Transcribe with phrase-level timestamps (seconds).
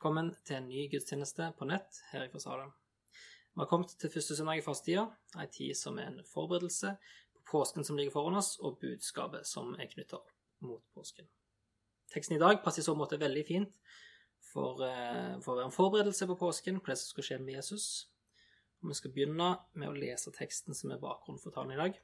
[0.00, 2.70] Velkommen til en ny gudstjeneste på nett her i Salem.
[3.12, 5.02] Vi har kommet til første søndag i fastetida,
[5.36, 6.94] ei tid som er en forberedelse
[7.36, 10.32] på påsken som ligger foran oss, og budskapet som er knytta opp
[10.64, 11.28] mot påsken.
[12.14, 13.76] Teksten i dag passer i så måte veldig fint
[14.54, 17.54] for, eh, for å være en forberedelse på påsken, på det som skal skje med
[17.58, 18.08] Jesus.
[18.80, 22.00] Og Vi skal begynne med å lese teksten som er bakgrunnen for talen i dag.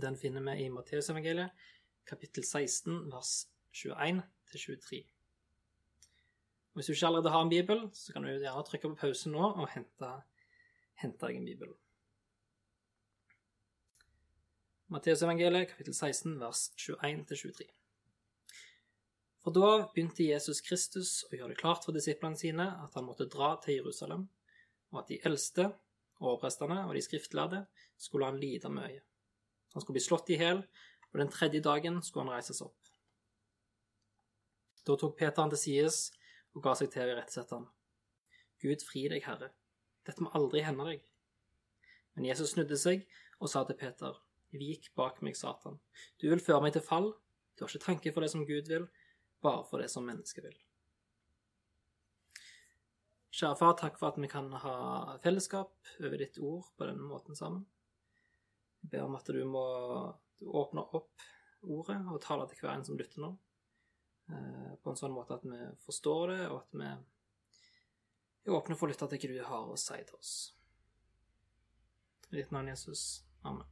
[0.00, 1.50] Den finner vi i Matteusevangeliet,
[2.06, 3.44] kapittel 16, vers
[6.80, 6.82] 21-23.
[6.82, 9.48] Hvis du ikke allerede har en bibel, så kan du gjerne trykke på pause nå
[9.50, 10.10] og hente,
[11.02, 11.74] hente deg en bibel.
[14.90, 17.66] Matteusevangeliet, kapittel 16, vers 21-23.
[19.44, 23.28] For da begynte Jesus Kristus å gjøre det klart for disiplene sine at han måtte
[23.28, 24.24] dra til Jerusalem,
[24.90, 25.68] og at de eldste,
[26.20, 27.62] overprestene og de skriftlærde
[28.00, 29.04] skulle han lide mye.
[29.76, 30.64] Han skulle bli slått i hjel,
[31.12, 32.76] og den tredje dagen skulle han reises opp.
[34.88, 36.02] Da tok Peter han til sides
[36.56, 37.68] og ga seg til å irettesette ham.
[38.60, 39.52] Gud fri deg, Herre,
[40.06, 41.04] dette må aldri hende deg.
[42.16, 43.06] Men Jesus snudde seg
[43.40, 44.18] og sa til Peter,
[44.50, 45.78] Vik bak meg, Satan.
[46.18, 47.12] Du vil føre meg til fall.
[47.54, 48.88] Du har ikke tanke for det som Gud vil,
[49.44, 50.56] bare for det som mennesket vil.
[53.30, 54.74] Kjære far, takk for at vi kan ha
[55.22, 57.62] fellesskap over ditt ord på denne måten sammen.
[58.82, 59.62] Jeg ber om at du må
[60.40, 61.22] åpne opp
[61.62, 63.30] ordet og tale til hver en som lytter nå,
[64.82, 66.86] på en sånn måte at vi forstår det, og at vi
[68.48, 70.32] er åpne for å lytte til hva du har å si til oss.
[72.30, 73.24] I ditt navn, Jesus.
[73.42, 73.66] Amen.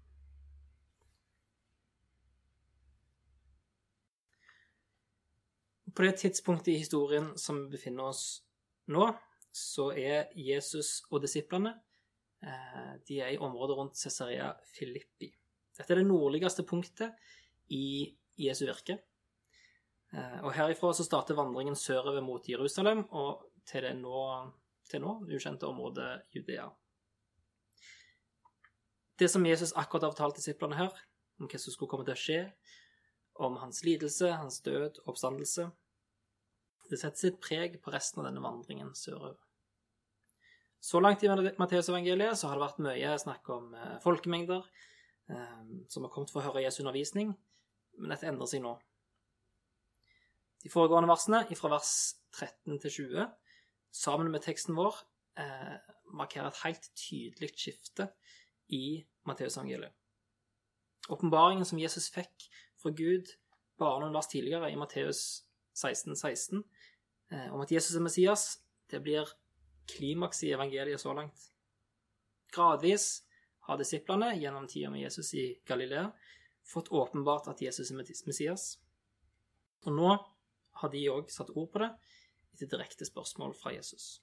[5.94, 8.24] På det tidspunktet i historien som vi befinner oss
[8.92, 9.08] nå,
[9.54, 11.72] så er Jesus og disiplene
[12.44, 15.32] eh, de er i området rundt Cesarea Filippi.
[15.74, 17.16] Dette er det nordligste punktet
[17.74, 18.98] i Jesu virke.
[20.14, 24.20] Eh, og herifra så starter vandringen sørover mot Jerusalem og til det nå,
[24.88, 26.68] til nå ukjente området Judea.
[29.18, 30.94] Det som Jesus akkurat har fortalt disiplene her,
[31.38, 32.38] om hva som skulle komme til å skje,
[33.38, 35.68] om hans lidelse, hans død oppstandelse,
[36.88, 39.36] det setter sitt preg på resten av denne vandringen sørover.
[40.80, 44.62] Så langt i Matteusevangeliet har det vært mye snakk om eh, folkemengder
[45.28, 47.34] eh, som har kommet for å høre Jesu undervisning,
[47.98, 48.76] men dette endrer seg nå.
[50.62, 51.92] De foregående versene, fra vers
[52.34, 53.26] 13 til 20,
[53.94, 54.96] sammen med teksten vår,
[55.38, 55.76] eh,
[56.14, 58.08] markerer et helt tydelig skifte
[58.68, 59.92] i Matteusevangeliet.
[61.08, 63.30] Åpenbaringen som Jesus fikk fra Gud
[63.78, 66.64] bare noen vers tidligere, i Matteus 16, 16,
[67.30, 68.58] eh, om at Jesus er Messias,
[68.90, 69.28] det blir
[69.88, 71.52] klimaks i evangeliet så langt.
[72.52, 73.22] Gradvis
[73.68, 76.10] har disiplene gjennom tida med Jesus i Galilea
[76.68, 78.78] fått åpenbart at Jesus er Messias.
[79.86, 80.10] Og nå
[80.80, 81.90] har de òg satt ord på det
[82.54, 84.18] etter direkte spørsmål fra Jesus.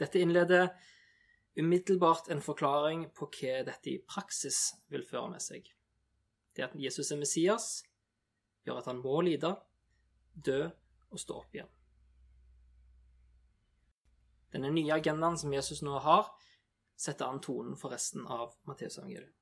[0.00, 0.70] Dette innleder
[1.54, 5.68] umiddelbart en forklaring på hva dette i praksis vil føre med seg.
[6.54, 7.84] Det at Jesus er Messias,
[8.66, 9.54] gjør at han må lide,
[10.34, 10.64] dø
[11.10, 11.70] og stå opp igjen.
[14.54, 16.30] Denne nye agendaen som Jesus nå har,
[16.96, 19.32] setter an tonen for resten av Matteusevangeliet.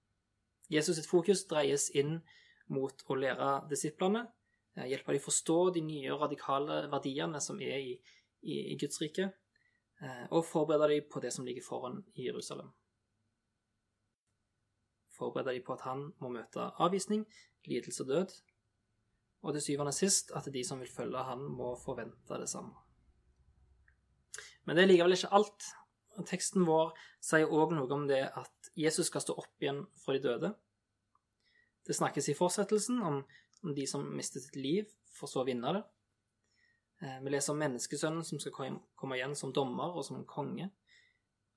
[0.72, 2.22] Jesus sitt fokus dreies inn
[2.72, 4.24] mot å lære disiplene,
[4.76, 7.96] hjelpe dem å forstå de nye og radikale verdiene som er i,
[8.42, 9.28] i, i Guds rike,
[10.00, 12.70] eh, og forberede dem på det som ligger foran i Jerusalem.
[15.12, 17.26] Forberede dem på at han må møte avvisning,
[17.68, 18.38] lidelse og død,
[19.42, 22.74] og til syvende og sist at de som vil følge han, må forvente det samme.
[24.64, 25.70] Men det er likevel ikke alt.
[26.28, 26.92] Teksten vår
[27.24, 30.52] sier òg noe om det at Jesus skal stå opp igjen fra de døde.
[31.82, 33.22] Det snakkes i fortsettelsen om,
[33.62, 35.82] om de som mistet sitt liv, for så å vinne det.
[37.02, 40.68] Eh, vi leser om menneskesønnen som skal komme igjen som dommer og som en konge,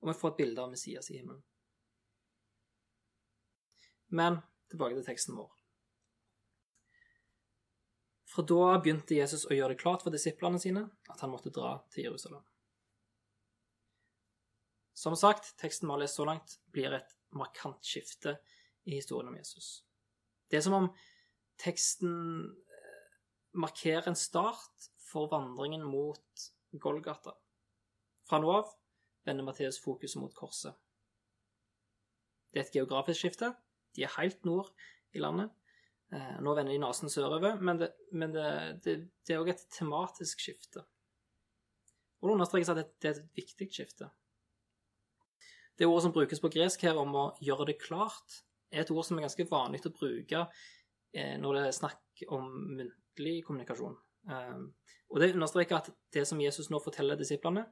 [0.02, 1.44] og vi får et bilde av Messias i himmelen.
[4.14, 5.52] Men tilbake til teksten vår.
[8.30, 11.78] Fra da begynte Jesus å gjøre det klart for disiplene sine at han måtte dra
[11.94, 12.44] til Jerusalem.
[14.96, 18.38] Som sagt, teksten vi har lest så langt, blir et markant skifte
[18.88, 19.84] i historien om Jesus.
[20.50, 20.90] Det er som om
[21.62, 22.16] teksten
[22.46, 23.04] eh,
[23.58, 26.48] markerer en start for vandringen mot
[26.82, 27.36] Golgata.
[28.26, 28.74] Fra nå av
[29.26, 30.76] vender Matteus fokuset mot korset.
[32.52, 33.52] Det er et geografisk skifte.
[33.96, 34.72] De er helt nord
[35.16, 35.52] i landet,
[36.14, 38.50] Eh, nå vender de nesen sørover, men det, men det,
[38.86, 38.94] det,
[39.26, 40.84] det er òg et tematisk skifte.
[42.22, 44.10] Og det understrekes at det, er et viktig skifte.
[45.76, 49.06] Det ordet som brukes på gresk her om å gjøre det klart, er et ord
[49.08, 50.46] som er ganske vanlig å bruke
[51.14, 53.94] når det er snakk om muntlig kommunikasjon.
[54.26, 54.66] Um,
[55.14, 57.66] og det understreker at det som Jesus nå forteller disiplene,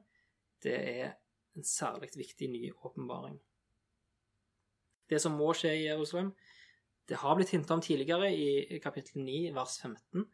[0.62, 1.14] det er
[1.56, 3.36] en særlig viktig ny åpenbaring.
[5.10, 6.32] Det som må skje i Jerusalem,
[7.08, 10.24] det har blitt hinta om tidligere i kapittel 9, vers 15,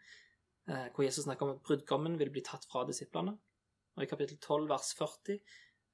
[0.70, 3.34] eh, hvor Jesus snakker om at brudgommen vil bli tatt fra disiplene.
[3.96, 5.40] Og i kapittel 12, vers 40,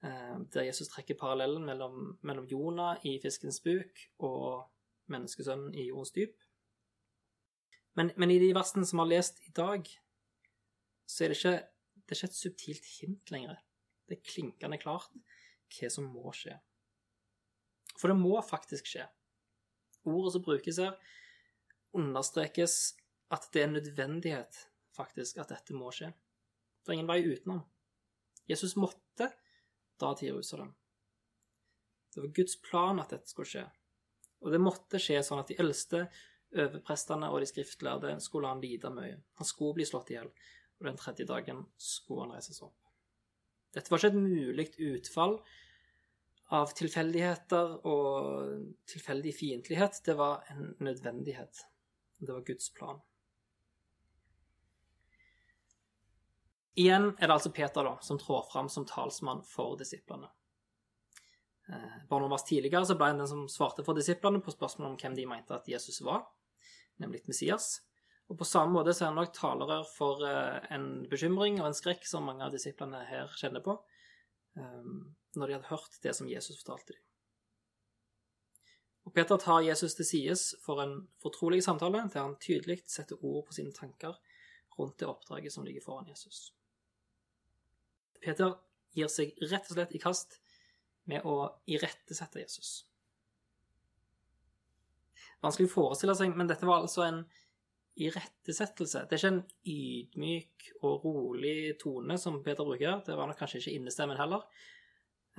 [0.05, 4.67] eh, der Jesus trekker parallellen mellom, mellom Jonah i fiskens buk og
[5.09, 6.37] menneskesønnen i jordens dyp.
[7.97, 9.89] Men, men, i de versene som vi har lest i dag,
[11.09, 11.57] så er det ikke,
[11.97, 13.61] det er ikke et subtilt hint lenger.
[14.07, 15.15] Det er klinkende klart
[15.73, 16.59] hva som må skje.
[17.97, 19.07] For det må faktisk skje.
[20.07, 20.95] Ordet som brukes her,
[21.97, 22.77] understrekes
[23.35, 24.59] at det er en nødvendighet,
[24.95, 26.13] faktisk, at dette må skje.
[26.85, 27.65] Det er ingen vei utenom.
[28.47, 29.33] Jesus måtte
[29.99, 30.71] dra til Jerusalem.
[32.15, 33.65] Det var Guds plan at dette skulle skje.
[34.45, 36.05] Og det måtte skje sånn at de eldste,
[36.55, 39.19] overprestene og de skriftlærde skulle han lide mye.
[39.41, 40.31] Han skulle bli slått i hjel,
[40.81, 42.77] og den tredje dagen skulle han reises opp.
[43.75, 45.41] Dette var ikke et mulig utfall
[46.57, 50.01] av tilfeldigheter og tilfeldig fiendtlighet.
[50.07, 51.67] Det var en nødvendighet.
[52.19, 53.03] Det var Guds plan.
[56.77, 60.29] Igjen er det altså Peter da, som trår fram som talsmann for disiplene.
[62.11, 65.19] Eh, vers tidligere så ble han den som svarte for disiplene på spørsmålet om hvem
[65.19, 66.25] de mente at Jesus var,
[67.03, 67.83] nemlig Messias.
[68.27, 71.79] Og På samme måte så er han nok talerør for eh, en bekymring og en
[71.79, 73.79] skrekk som mange av disiplene her kjenner på,
[74.57, 77.03] Ehm, når de hadde hørt det som Jesus fortalte dem.
[79.07, 83.45] Og Peter tar Jesus til sides for en fortrolig samtale, der han tydelig setter ord
[83.47, 84.17] på sine tanker
[84.79, 86.51] rundt det oppdraget som ligger foran Jesus.
[88.21, 88.57] Peter
[88.97, 90.41] gir seg rett og slett i kast
[91.11, 91.39] med å
[91.71, 92.85] irettesette Jesus.
[95.45, 97.25] Vanskelig å forestille seg, men dette var altså en
[97.97, 99.07] irettesettelse.
[99.09, 99.43] Det er ikke en
[99.73, 103.01] ydmyk og rolig tone som Peter bruker.
[103.07, 104.45] Det var nok kanskje ikke innestemmen heller.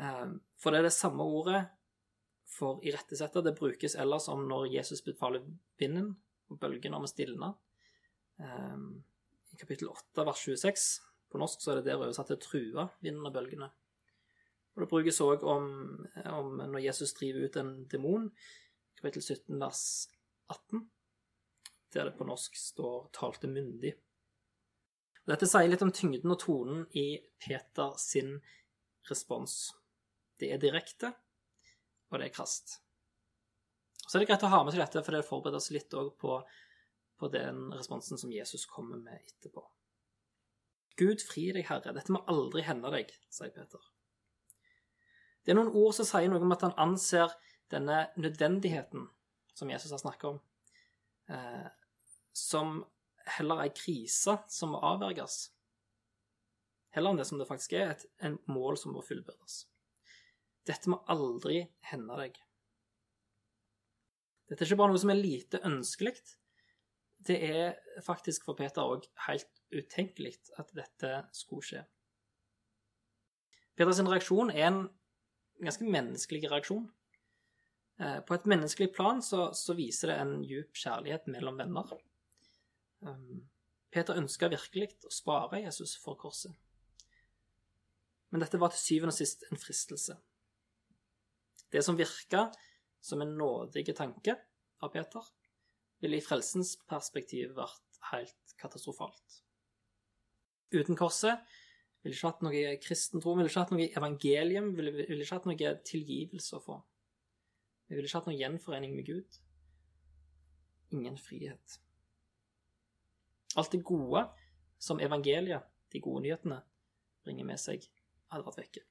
[0.01, 1.61] Ehm, for det er det samme ordet
[2.47, 3.43] for irettesette.
[3.45, 5.45] Det brukes ellers om når Jesus befaler
[5.77, 6.15] vinden
[6.49, 7.53] og bølgene om å stilne.
[8.41, 9.03] Ehm,
[9.53, 10.87] I kapittel 8, vers 26,
[11.29, 13.69] på norsk så er det der oversatt til 'true vinden og bølgene'.
[14.77, 15.65] Og Det brukes òg om,
[16.29, 18.29] om når Jesus driver ut en demon,
[18.99, 19.81] kapittel 17, vers
[20.53, 20.85] 18
[21.93, 23.95] der det på norsk står 'talte myndig'.
[25.27, 28.37] Dette sier litt om tyngden og tonen i Peter sin
[29.09, 29.73] respons.
[30.39, 31.13] Det er direkte,
[32.11, 32.77] og det er krast.
[34.07, 36.13] Så er det greit å ha med til dette, for det forbereder oss litt òg
[36.21, 36.37] på,
[37.19, 39.65] på den responsen som Jesus kommer med etterpå.
[40.97, 43.83] Gud fri deg, Herre, dette må aldri hende deg, sier Peter.
[45.47, 47.31] Det er noen ord som sier noe om at han anser
[47.71, 49.05] denne nødvendigheten
[49.55, 50.41] som Jesus har snakket om,
[51.31, 51.69] eh,
[52.35, 52.81] som
[53.37, 55.53] heller ei krise som må avverges.
[56.91, 59.61] Heller enn det som det faktisk er, et en mål som må fullbyrdes.
[60.67, 61.63] Dette må aldri
[61.93, 62.35] hende deg.
[64.51, 66.17] Dette er ikke bare noe som er lite ønskelig.
[67.23, 71.87] Det er faktisk for Peter òg helt utenkelig at dette skulle skje.
[73.79, 74.83] Peters reaksjon er en
[75.63, 76.85] ganske menneskelig reaksjon.
[77.99, 81.93] Eh, på et menneskelig plan så, så viser det en djup kjærlighet mellom venner.
[82.99, 83.43] Um,
[83.93, 86.53] Peter ønska virkelig å spare Jesus for korset.
[88.29, 90.17] Men dette var til syvende og sist en fristelse.
[91.71, 92.47] Det som virka
[93.03, 94.35] som en nådig tanke
[94.83, 95.23] av Peter,
[96.03, 99.41] ville i frelsens perspektiv vært helt katastrofalt.
[100.75, 101.41] Uten korset
[102.07, 105.73] ville ikke hatt noe kristentro, ville ikke hatt noe evangelium, ville, ville ikke hatt noe
[105.89, 106.77] tilgivelse å få.
[107.87, 109.39] Vi ville ikke hatt noe gjenforening med Gud.
[110.95, 111.79] Ingen frihet.
[113.59, 114.23] Alt det gode
[114.79, 116.61] som evangeliet, de gode nyhetene,
[117.27, 117.83] bringer med seg,
[118.31, 118.83] hadde vært vekke.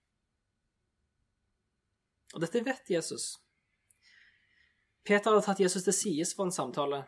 [2.35, 3.30] Og dette vet Jesus.
[5.06, 7.04] Peter hadde tatt Jesus til sides for en samtale.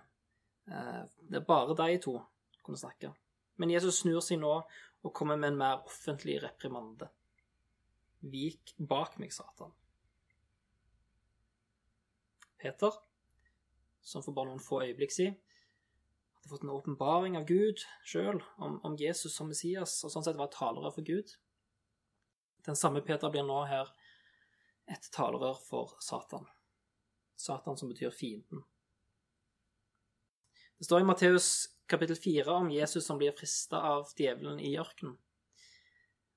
[0.71, 2.15] Eh, det er bare de to
[2.65, 3.13] kunne snakke.
[3.59, 4.55] Men Jesus snur seg nå
[5.07, 7.11] og kommer med en mer offentlig reprimande.
[8.21, 9.75] Vik bak meg, Satan.
[12.59, 12.97] Peter,
[14.03, 15.39] som for bare noen få øyeblikk siden
[16.49, 20.39] hadde fått en åpenbaring av Gud sjøl om, om, Jesus som Messias, og sånn sett
[20.39, 21.35] var talerør for Gud.
[22.65, 23.91] Den samme Peter blir nå her
[24.89, 26.47] et talerør for Satan.
[27.37, 28.65] Satan som betyr fienden.
[30.79, 31.51] Det står i Matteus
[31.89, 35.17] kapittel 4 om Jesus som blir frista av djevelen i ørkenen.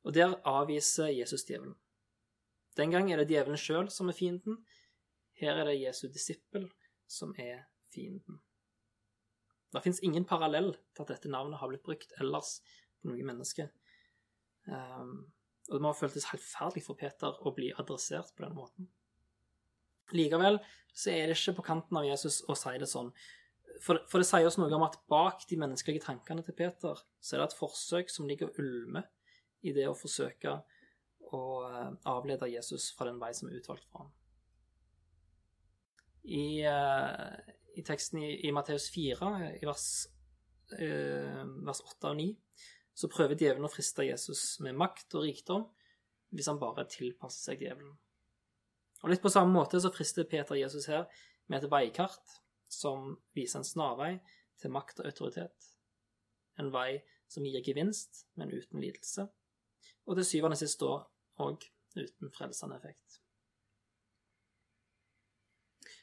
[0.01, 1.75] Og der avviser Jesus djevelen.
[2.79, 4.61] Den gang er det djevelen sjøl som er fienden.
[5.37, 6.69] Her er det Jesu disippel
[7.09, 8.39] som er fienden.
[9.71, 12.59] Det fins ingen parallell til at dette navnet har blitt brukt ellers
[13.01, 13.67] på noe menneske.
[14.67, 15.31] Um,
[15.69, 18.89] og det må ha føltes helt forferdelig for Peter å bli adressert på den måten.
[20.15, 20.59] Likevel
[20.91, 23.13] så er det ikke på kanten av Jesus å si det sånn.
[23.81, 27.35] For, for det sier oss noe om at bak de menneskelige tankene til Peter, så
[27.35, 29.07] er det et forsøk som ligger og ulmer
[29.65, 30.57] i det å forsøke
[31.31, 34.11] å eh, avlede Jesus fra den vei som er utvalgt for ham.
[36.21, 37.33] I, uh,
[37.73, 39.85] i teksten i, i Matteus 4, i vers,
[40.75, 42.27] uh, vers 8 og 9,
[42.93, 45.65] så prøver djevelen å friste Jesus med makt og rikdom
[46.35, 47.95] hvis han bare tilpasser seg djevelen.
[49.01, 51.07] Og Litt på samme måte så frister Peter Jesus her
[51.49, 52.37] med et veikart
[52.71, 54.15] som viser en snarvei
[54.61, 55.71] til makt og autoritet.
[56.59, 57.01] En vei
[57.31, 59.27] som gir gevinst, men uten lidelse.
[60.05, 63.21] Og til syvende og sist òg uten frelsende effekt.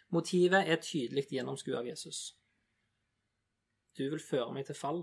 [0.09, 2.21] Motivet er tydelig gjennomskuet av Jesus.
[3.99, 5.03] Du vil føre meg til fall.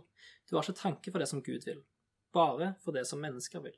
[0.50, 1.84] Du har ikke tanke for det som Gud vil,
[2.34, 3.76] bare for det som mennesker vil.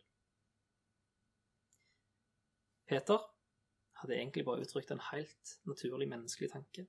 [2.87, 3.19] Peter
[3.99, 6.85] hadde egentlig bare uttrykt en helt naturlig menneskelig tanke.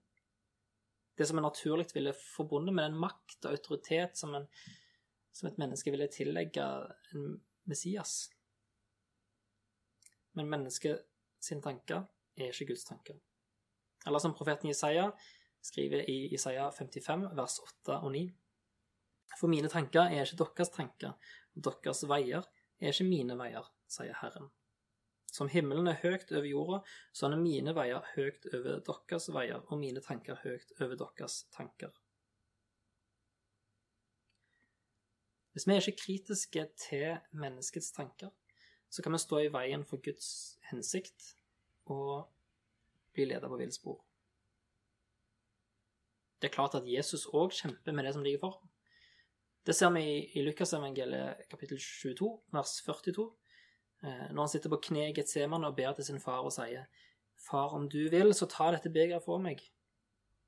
[1.18, 4.46] Det som en naturlig ville forbundet med den makt og autoritet som, en,
[5.34, 6.66] som et menneske ville tillegge
[7.14, 8.28] en Messias.
[10.38, 11.02] Men mennesket
[11.42, 12.04] sine tanker
[12.38, 13.18] er ikke Guds tanker.
[14.06, 15.10] Eller som profeten Isaiah
[15.60, 18.22] skriver i Isaiah 55, vers 8 og 9.
[19.40, 21.18] For mine tanker er ikke deres tanker,
[21.56, 22.46] og deres veier
[22.78, 24.52] er ikke mine veier, sier Herren.
[25.32, 26.78] Som himmelen er høyt over jorda,
[27.12, 31.92] sånn er mine veier høyt over deres veier, og mine tanker høyt over deres tanker.
[35.52, 38.30] Hvis vi er ikke kritiske til menneskets tanker,
[38.88, 41.32] så kan vi stå i veien for Guds hensikt
[41.92, 42.28] og
[43.12, 43.98] bli leda på villspor.
[46.38, 48.60] Det er klart at Jesus òg kjemper med det som ligger for.
[49.66, 53.47] Det ser vi i, Lukasevangeliet kapittel 22, vers 42, eh,
[54.02, 56.86] når han sitter på kne i Getsemane og ber til sin far og sier,
[57.38, 59.60] Far, om du vil, så ta dette begeret for meg,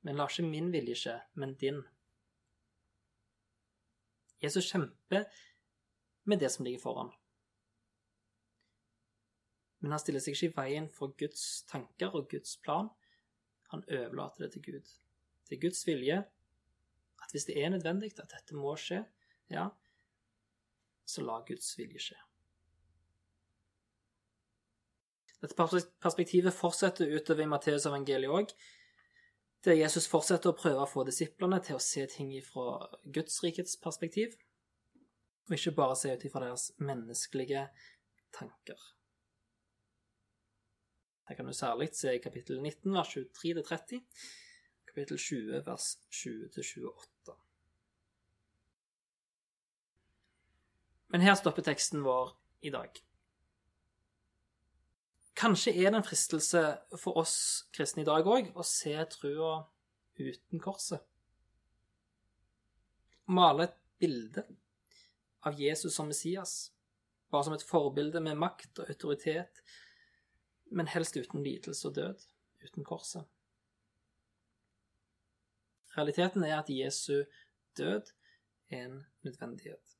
[0.03, 1.85] men la ikke min vilje skje, men din.
[4.43, 5.29] Jesus kjemper
[6.27, 7.13] med det som ligger foran.
[9.81, 12.91] Men han stiller seg ikke i veien for Guds tanker og Guds plan.
[13.71, 14.91] Han overlater det til Gud
[15.51, 16.19] til Guds vilje,
[17.23, 19.01] at hvis det er nødvendig at dette må skje,
[19.51, 19.69] ja,
[21.07, 22.19] så la Guds vilje skje.
[25.41, 28.53] Dette perspektivet fortsetter utover i Matteus evangeliet òg,
[29.65, 33.77] der Jesus fortsetter å prøve å få disiplene til å se ting fra Guds rikets
[33.81, 34.37] perspektiv,
[35.49, 37.67] og ikke bare se ut ifra deres menneskelige
[38.37, 38.89] tanker.
[41.29, 44.01] Her kan du særlig se i kapittel 19, vers 23-30,
[44.91, 47.37] kapittel 20, vers 20-28.
[51.11, 52.99] Men her stopper teksten vår i dag.
[55.41, 56.61] Kanskje er det en fristelse
[57.01, 57.37] for oss
[57.73, 59.55] kristne i dag òg å se trua
[60.21, 61.01] uten korset.
[63.31, 64.45] Male et bilde
[65.49, 66.75] av Jesus som Messias,
[67.33, 69.63] bare som et forbilde med makt og autoritet,
[70.77, 72.27] men helst uten lidelse og død,
[72.67, 73.25] uten korset.
[75.97, 77.25] Realiteten er at Jesu
[77.81, 78.13] død
[78.69, 79.97] er en nødvendighet.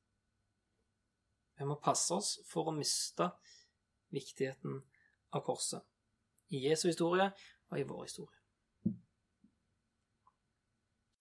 [1.57, 3.31] Vi må passe oss for å miste
[4.13, 4.83] viktigheten
[5.31, 5.83] av korset.
[6.51, 7.29] I Jesu historie
[7.71, 8.37] og i vår historie.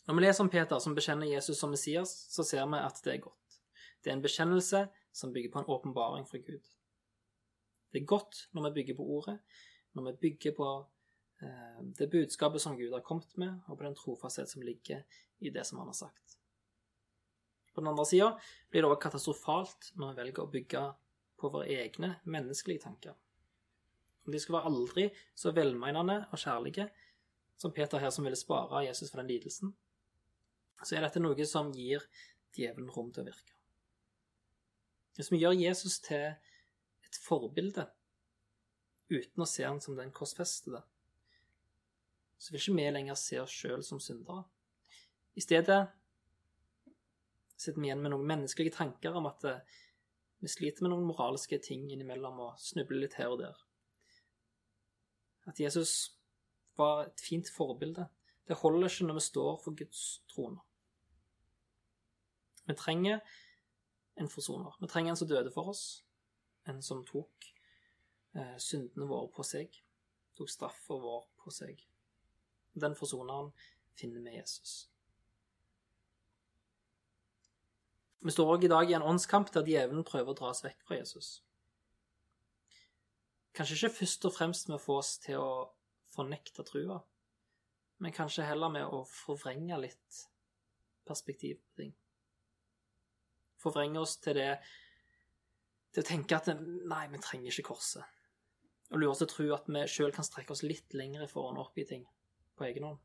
[0.06, 3.14] Når vi leser om Peter som bekjenner Jesus som Messias, så ser vi at det
[3.14, 3.58] er godt.
[4.02, 6.64] Det er en bekjennelse som bygger på en åpenbaring fra Gud.
[7.92, 9.38] Det er godt når vi bygger på ordet,
[9.94, 10.70] når vi bygger på
[11.42, 15.02] Eh, det budskapet som Gud har kommet med, og på den trofasthet som ligger
[15.38, 16.36] i det som han har sagt.
[17.74, 18.34] På den andre sida
[18.68, 20.82] blir det også katastrofalt når vi velger å bygge
[21.40, 23.16] på våre egne menneskelige tanker.
[24.26, 26.90] Om de skulle være aldri så velmeinende og kjærlige
[27.60, 29.72] som Peter her, som ville spare Jesus for den lidelsen,
[30.84, 32.04] så er dette noe som gir
[32.56, 33.56] djevelen rom til å virke.
[35.16, 36.30] Hvis vi gjør Jesus til
[37.04, 37.84] et forbilde
[39.10, 40.80] uten å se han som den korsfestede,
[42.40, 44.46] så vil ikke vi lenger se oss sjøl som syndere.
[45.36, 45.82] I stedet
[47.60, 49.60] sitter vi igjen med noen menneskelige tanker om at eh,
[50.40, 53.58] vi sliter med noen moralske ting innimellom og snubler litt her og der.
[55.48, 56.16] At Jesus
[56.76, 58.08] var et fint forbilde.
[58.48, 60.60] Det holder ikke når vi står for Guds trone.
[62.66, 63.20] Vi trenger
[64.16, 64.76] en forsoner.
[64.80, 66.04] Vi trenger en som døde for oss,
[66.68, 67.46] en som tok
[68.34, 69.80] eh, syndene våre på seg,
[70.36, 71.82] tok straffa vår på seg.
[72.80, 73.50] Den forsoneren
[73.98, 74.90] finner vi Jesus.
[78.20, 80.82] Vi står òg i dag i en åndskamp der djevelen prøver å dra oss vekk
[80.84, 81.40] fra Jesus.
[83.56, 85.52] Kanskje ikke først og fremst med å få oss til å
[86.12, 87.00] fornekte trua,
[88.00, 90.20] men kanskje heller med å forvrenge litt
[91.06, 91.90] perspektiv på ting.
[93.60, 94.52] Forvrenge oss til det
[95.90, 98.06] til å tenke at nei, vi trenger ikke korset.
[98.90, 101.48] Og lure oss til å tro at vi sjøl kan strekke oss litt lengre for
[101.48, 102.06] å nå opp i ting
[102.58, 103.00] på egen hånd.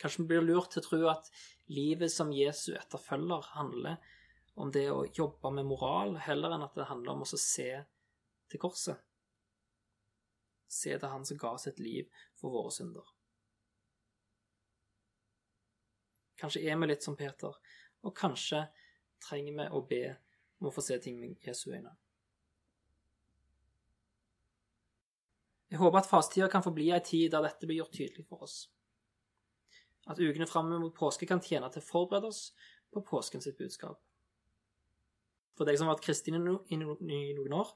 [0.00, 1.30] Kanskje vi blir lurt til å tro at
[1.72, 4.00] livet som Jesu etterfølger handler
[4.60, 7.70] om det å jobbe med moral, heller enn at det handler om å se
[8.50, 9.00] til korset.
[10.68, 12.08] Se til Han som ga sitt liv
[12.40, 13.10] for våre synder.
[16.40, 17.54] Kanskje er vi litt som Peter,
[18.04, 18.64] og kanskje
[19.22, 20.04] trenger vi å be
[20.60, 21.94] om å få se ting med Jesu øyne.
[25.70, 28.44] Jeg håper at fastetida kan få bli ei tid der dette blir gjort tydelig for
[28.46, 28.68] oss.
[30.06, 32.50] At ukene fram mot påske kan tjene til å forberede oss
[32.92, 33.98] på påsken sitt budskap.
[35.58, 37.72] For deg som har vært kristin i noen år,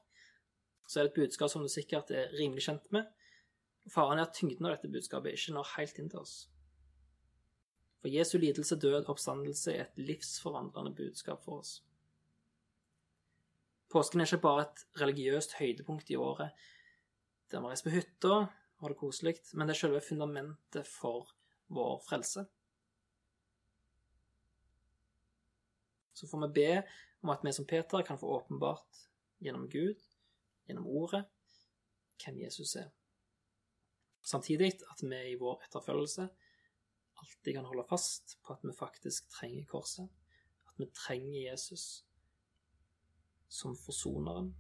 [0.89, 3.09] så er det et budskap som du sikkert er rimelig kjent med.
[3.93, 6.37] Faren er at tyngden av dette budskapet ikke når helt inn til oss.
[8.01, 11.79] For Jesu lidelse, død oppstandelse er et livsforvandlende budskap for oss.
[13.93, 16.57] Påsken er ikke bare et religiøst høydepunkt i året
[17.49, 21.31] der vi reiser på hytta og har det koselig, men det er selve fundamentet for
[21.73, 22.45] vår frelse.
[26.15, 26.71] Så får vi be
[27.23, 29.07] om at vi som Peter kan få åpenbart
[29.43, 29.97] gjennom Gud,
[30.69, 31.25] gjennom Ordet,
[32.25, 32.91] hvem Jesus er.
[34.23, 36.29] Samtidig at vi i vår etterfølgelse
[37.19, 40.09] alltid kan holde fast på at vi faktisk trenger korset,
[40.69, 42.05] at vi trenger Jesus
[43.49, 44.53] som forsoneren,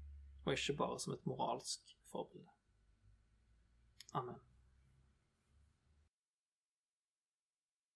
[0.44, 2.48] og ikke bare som et moralsk forbilde.
[4.14, 4.47] Amen.